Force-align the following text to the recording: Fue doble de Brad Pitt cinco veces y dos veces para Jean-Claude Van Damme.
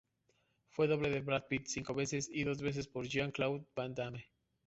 Fue 0.69 0.87
doble 0.87 1.11
de 1.11 1.21
Brad 1.21 1.43
Pitt 1.47 1.67
cinco 1.67 1.93
veces 1.93 2.27
y 2.33 2.43
dos 2.43 2.59
veces 2.63 2.87
para 2.87 3.07
Jean-Claude 3.07 3.67
Van 3.75 3.93
Damme. 3.93 4.31